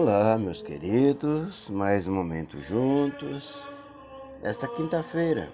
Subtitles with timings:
[0.00, 3.60] Olá, meus queridos, mais um momento juntos.
[4.44, 5.52] Esta quinta-feira,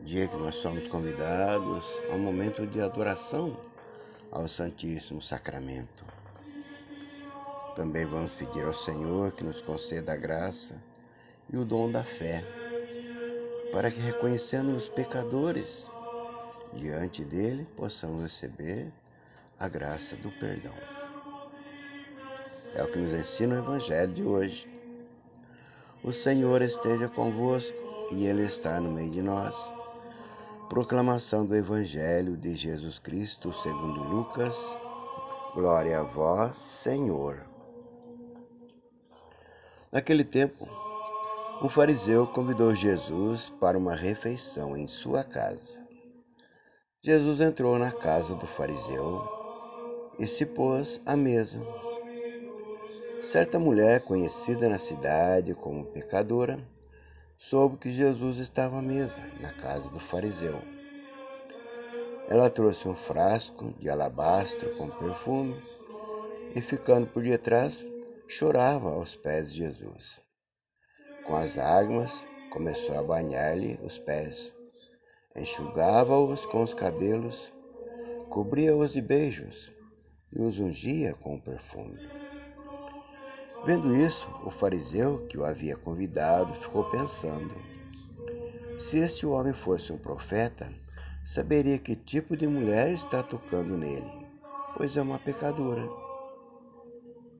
[0.00, 3.56] dia que nós somos convidados a um momento de adoração
[4.32, 6.04] ao Santíssimo Sacramento.
[7.76, 10.74] Também vamos pedir ao Senhor que nos conceda a graça
[11.52, 12.44] e o dom da fé,
[13.70, 15.88] para que, reconhecendo os pecadores
[16.74, 18.92] diante dele, possamos receber
[19.56, 20.74] a graça do perdão.
[22.74, 24.68] É o que nos ensina o Evangelho de hoje.
[26.02, 27.78] O Senhor esteja convosco
[28.12, 29.56] e Ele está no meio de nós.
[30.68, 34.78] Proclamação do Evangelho de Jesus Cristo segundo Lucas.
[35.54, 37.42] Glória a vós, Senhor.
[39.90, 40.68] Naquele tempo,
[41.62, 45.82] um fariseu convidou Jesus para uma refeição em sua casa.
[47.02, 49.26] Jesus entrou na casa do fariseu
[50.18, 51.60] e se pôs à mesa.
[53.22, 56.58] Certa mulher, conhecida na cidade como pecadora,
[57.36, 60.62] soube que Jesus estava à mesa, na casa do fariseu.
[62.28, 65.60] Ela trouxe um frasco de alabastro com perfume
[66.54, 67.88] e, ficando por detrás,
[68.28, 70.20] chorava aos pés de Jesus.
[71.26, 74.54] Com as lágrimas, começou a banhar-lhe os pés,
[75.36, 77.52] enxugava-os com os cabelos,
[78.30, 79.72] cobria-os de beijos
[80.32, 82.27] e os ungia com perfume.
[83.64, 87.54] Vendo isso, o fariseu que o havia convidado ficou pensando:
[88.78, 90.72] se este homem fosse um profeta,
[91.24, 94.26] saberia que tipo de mulher está tocando nele,
[94.76, 95.86] pois é uma pecadora.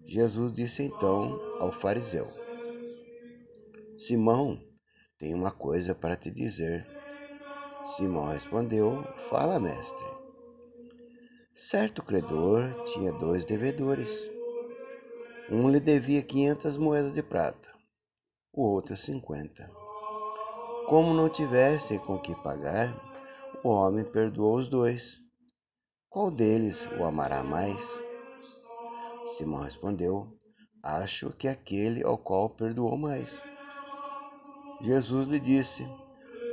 [0.04, 2.26] Jesus disse então ao fariseu:
[3.96, 4.60] Simão,
[5.18, 6.86] tenho uma coisa para te dizer.
[7.84, 10.06] Simão respondeu: Fala, mestre.
[11.54, 14.37] Certo credor tinha dois devedores.
[15.50, 17.70] Um lhe devia quinhentas moedas de prata,
[18.52, 19.70] o outro cinquenta.
[20.86, 22.94] Como não tivessem com que pagar,
[23.64, 25.18] o homem perdoou os dois.
[26.10, 28.02] Qual deles o amará mais?
[29.24, 30.28] Simão respondeu:
[30.82, 33.42] Acho que aquele ao qual perdoou mais.
[34.82, 35.82] Jesus lhe disse: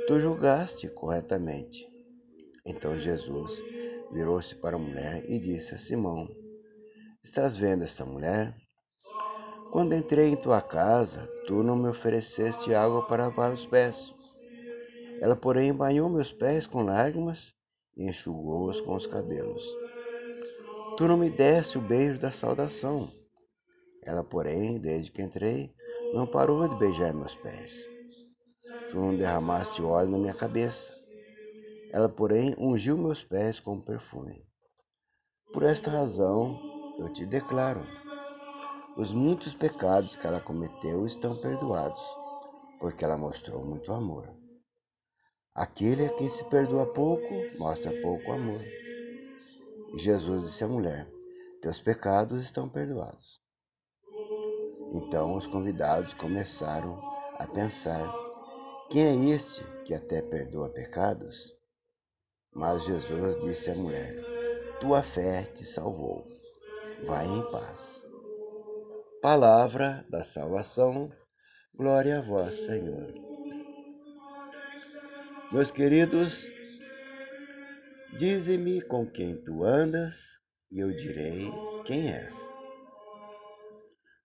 [0.06, 1.86] Tu julgaste corretamente.
[2.64, 3.62] Então Jesus
[4.10, 6.26] virou-se para a mulher e disse a Simão:
[7.22, 8.56] Estás vendo esta mulher?
[9.70, 14.14] Quando entrei em tua casa, tu não me ofereceste água para lavar os pés.
[15.20, 17.52] Ela, porém, banhou meus pés com lágrimas
[17.96, 19.64] e enxugou-os com os cabelos.
[20.96, 23.10] Tu não me deste o beijo da saudação.
[24.02, 25.74] Ela, porém, desde que entrei,
[26.14, 27.86] não parou de beijar meus pés.
[28.90, 30.92] Tu não derramaste óleo na minha cabeça.
[31.90, 34.46] Ela, porém, ungiu meus pés com perfume.
[35.52, 36.58] Por esta razão,
[36.98, 38.05] eu te declaro
[38.96, 42.00] os muitos pecados que ela cometeu estão perdoados,
[42.80, 44.26] porque ela mostrou muito amor.
[45.54, 48.62] Aquele a quem se perdoa pouco, mostra pouco amor.
[49.94, 51.06] E Jesus disse à mulher:
[51.60, 53.38] Teus pecados estão perdoados.
[54.92, 56.98] Então os convidados começaram
[57.38, 58.10] a pensar:
[58.90, 61.54] Quem é este que até perdoa pecados?
[62.54, 64.14] Mas Jesus disse à mulher:
[64.80, 66.26] Tua fé te salvou.
[67.04, 68.05] Vai em paz.
[69.28, 71.12] Palavra da salvação,
[71.74, 73.12] glória a vós, Senhor.
[75.50, 76.48] Meus queridos,
[78.16, 80.38] dize-me com quem tu andas
[80.70, 81.50] e eu direi
[81.84, 82.36] quem és.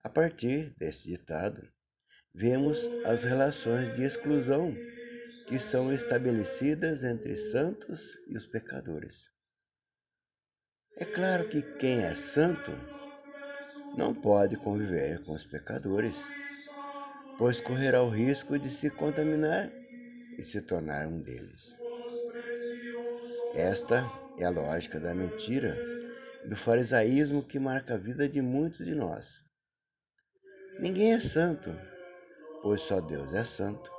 [0.04, 1.68] A partir desse ditado,
[2.32, 4.72] vemos as relações de exclusão
[5.48, 9.28] que são estabelecidas entre santos e os pecadores.
[10.96, 12.70] É claro que quem é santo
[13.96, 16.30] não pode conviver com os pecadores,
[17.38, 19.70] pois correrá o risco de se contaminar
[20.38, 21.78] e se tornar um deles.
[23.54, 25.76] Esta é a lógica da mentira,
[26.48, 29.44] do farisaísmo que marca a vida de muitos de nós.
[30.80, 31.70] Ninguém é santo,
[32.62, 33.90] pois só Deus é santo.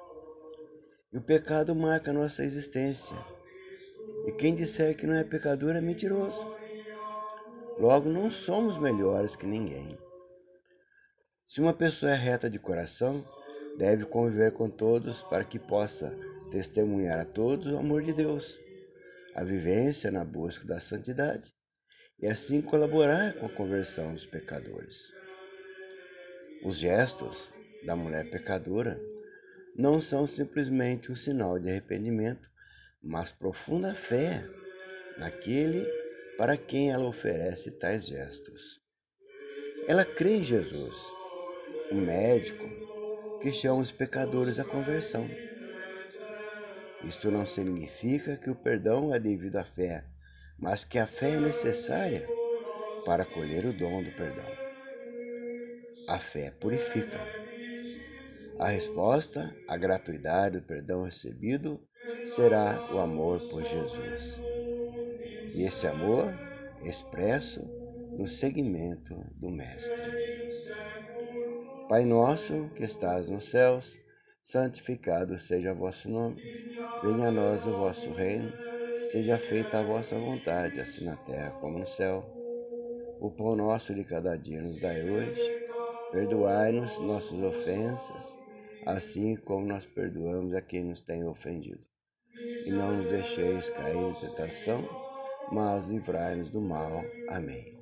[1.11, 3.15] E o pecado marca a nossa existência.
[4.25, 6.52] E quem disser que não é pecador é mentiroso.
[7.77, 9.97] Logo, não somos melhores que ninguém.
[11.47, 13.25] Se uma pessoa é reta de coração,
[13.77, 16.15] deve conviver com todos para que possa
[16.51, 18.59] testemunhar a todos o amor de Deus,
[19.35, 21.51] a vivência na busca da santidade
[22.19, 25.11] e assim colaborar com a conversão dos pecadores.
[26.63, 27.53] Os gestos
[27.85, 28.99] da mulher pecadora
[29.75, 32.49] não são simplesmente um sinal de arrependimento,
[33.01, 34.47] mas profunda fé
[35.17, 36.02] naquele
[36.37, 38.81] para quem ela oferece tais gestos.
[39.87, 40.97] Ela crê em Jesus,
[41.91, 42.67] o médico
[43.41, 45.29] que chama os pecadores à conversão.
[47.03, 50.05] Isto não significa que o perdão é devido à fé,
[50.57, 52.25] mas que a fé é necessária
[53.05, 54.49] para colher o dom do perdão.
[56.07, 57.19] A fé purifica.
[58.57, 61.81] A resposta à gratuidade do perdão recebido
[62.23, 64.52] será o amor por Jesus.
[65.53, 66.33] E esse amor
[66.83, 67.61] expresso
[68.17, 70.11] no seguimento do Mestre.
[71.87, 73.99] Pai nosso que estás nos céus,
[74.41, 76.41] santificado seja o vosso nome.
[77.03, 78.51] Venha a nós o vosso reino.
[79.03, 82.23] Seja feita a vossa vontade, assim na terra como no céu.
[83.19, 85.63] O pão nosso de cada dia nos dai hoje.
[86.11, 88.39] Perdoai-nos nossas ofensas,
[88.85, 91.83] assim como nós perdoamos a quem nos tem ofendido.
[92.65, 94.87] E não nos deixeis cair em tentação,
[95.51, 97.03] mas livrai-nos do mal.
[97.29, 97.73] Amém.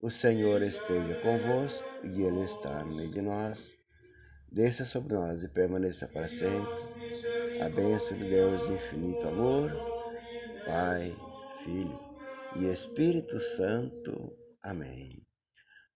[0.00, 3.78] O Senhor esteja convosco e Ele está no meio de nós.
[4.50, 7.62] Desça sobre nós e permaneça para sempre.
[7.62, 9.70] A bênção de Deus de infinito amor,
[10.66, 11.16] Pai,
[11.62, 11.98] Filho
[12.56, 14.36] e Espírito Santo.
[14.62, 15.22] Amém.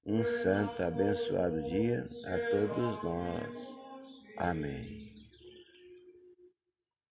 [0.05, 3.79] Um santo abençoado dia a todos nós.
[4.39, 5.16] Amém.